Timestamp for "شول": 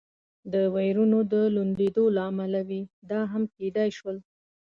3.97-4.17